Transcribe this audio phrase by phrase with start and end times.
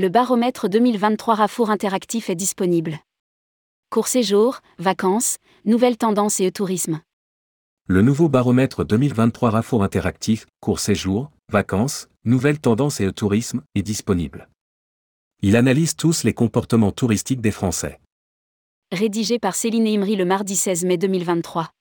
[0.00, 3.00] Le baromètre 2023 Rafour interactif est disponible.
[3.90, 7.00] Court séjour, vacances, nouvelles tendances et e-tourisme.
[7.88, 14.48] Le nouveau baromètre 2023 Rafour interactif, court séjour, vacances, nouvelles tendances et e-tourisme est disponible.
[15.42, 17.98] Il analyse tous les comportements touristiques des Français.
[18.92, 21.72] Rédigé par Céline Imri le mardi 16 mai 2023.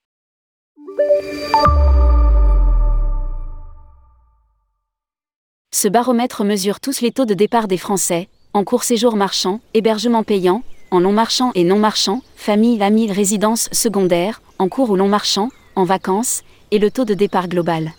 [5.79, 10.23] Ce baromètre mesure tous les taux de départ des Français, en court séjour marchand, hébergement
[10.23, 15.07] payant, en long marchand et non marchand, famille, amis, résidence secondaire, en cours ou long
[15.07, 16.41] marchand, en vacances,
[16.71, 17.91] et le taux de départ global.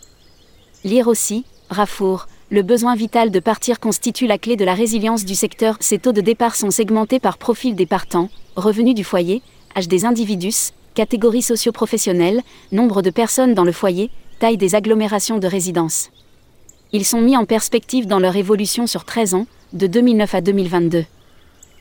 [0.83, 5.37] Lire aussi, Rafour, le besoin vital de partir constitue la clé de la résilience du
[5.37, 5.77] secteur.
[5.79, 9.41] Ces taux de départ sont segmentés par profil des partants, revenus du foyer,
[9.77, 12.43] âge des individus, catégorie socio-professionnelle,
[12.73, 16.11] nombre de personnes dans le foyer, taille des agglomérations de résidence.
[16.91, 21.05] Ils sont mis en perspective dans leur évolution sur 13 ans, de 2009 à 2022.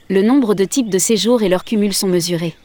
[0.09, 2.55] Le nombre de types de séjours et leur cumul sont mesurés.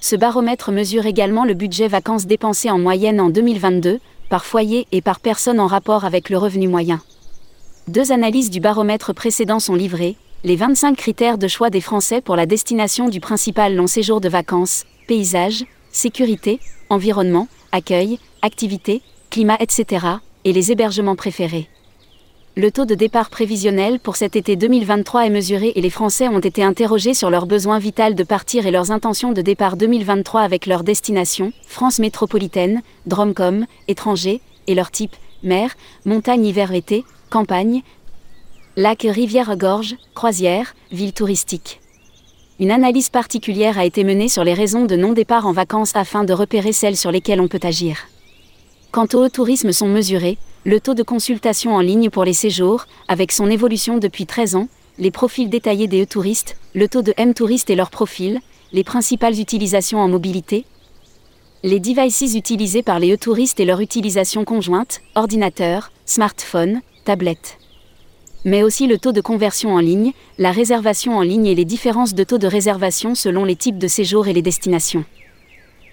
[0.00, 5.00] Ce baromètre mesure également le budget vacances dépensé en moyenne en 2022, par foyer et
[5.00, 7.00] par personne en rapport avec le revenu moyen.
[7.88, 12.36] Deux analyses du baromètre précédent sont livrées, les 25 critères de choix des Français pour
[12.36, 20.06] la destination du principal long séjour de vacances, paysage, sécurité, environnement, accueil, activité, climat, etc.,
[20.46, 21.68] et les hébergements préférés.
[22.56, 26.38] Le taux de départ prévisionnel pour cet été 2023 est mesuré et les Français ont
[26.38, 30.66] été interrogés sur leur besoin vital de partir et leurs intentions de départ 2023 avec
[30.66, 35.74] leur destination, France métropolitaine, Dromcom, étranger, et leur type, mer,
[36.04, 37.82] montagne hiver-été, campagne,
[38.76, 41.80] lac rivière-gorge, croisière, ville touristique.
[42.60, 46.32] Une analyse particulière a été menée sur les raisons de non-départ en vacances afin de
[46.32, 48.06] repérer celles sur lesquelles on peut agir.
[48.96, 53.30] Quant au tourisme sont mesurés, le taux de consultation en ligne pour les séjours, avec
[53.30, 57.74] son évolution depuis 13 ans, les profils détaillés des e-touristes, le taux de M-touristes et
[57.74, 58.40] leurs profils,
[58.72, 60.64] les principales utilisations en mobilité,
[61.62, 67.58] les devices utilisés par les e-touristes et leur utilisation conjointe, ordinateur, smartphone, tablette.
[68.46, 72.14] Mais aussi le taux de conversion en ligne, la réservation en ligne et les différences
[72.14, 75.04] de taux de réservation selon les types de séjours et les destinations.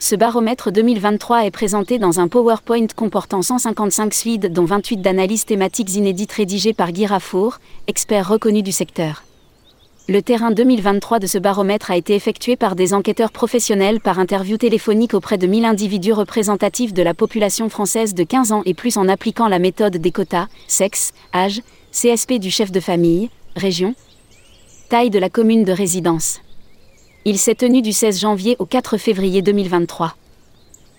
[0.05, 5.95] Ce baromètre 2023 est présenté dans un PowerPoint comportant 155 slides dont 28 d'analyses thématiques
[5.95, 9.23] inédites rédigées par Guy Rafour, expert reconnu du secteur.
[10.09, 14.57] Le terrain 2023 de ce baromètre a été effectué par des enquêteurs professionnels par interview
[14.57, 18.97] téléphonique auprès de 1000 individus représentatifs de la population française de 15 ans et plus
[18.97, 21.61] en appliquant la méthode des quotas, sexe, âge,
[21.93, 23.95] CSP du chef de famille, région,
[24.89, 26.41] taille de la commune de résidence.
[27.25, 30.13] Il s'est tenu du 16 janvier au 4 février 2023.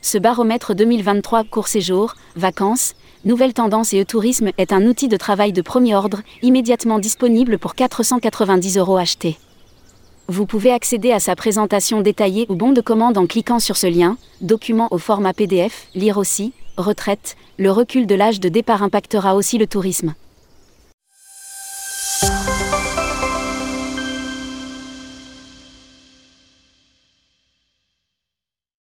[0.01, 2.95] Ce baromètre 2023 court séjour, vacances,
[3.27, 7.75] nouvelles tendances et e-tourisme est un outil de travail de premier ordre, immédiatement disponible pour
[7.75, 9.37] 490 euros achetés.
[10.27, 13.87] Vous pouvez accéder à sa présentation détaillée ou bon de commande en cliquant sur ce
[13.87, 19.35] lien, document au format PDF, lire aussi, retraite, le recul de l'âge de départ impactera
[19.35, 20.15] aussi le tourisme.